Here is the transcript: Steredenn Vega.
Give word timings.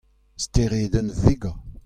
Steredenn 0.37 1.11
Vega. 1.13 1.53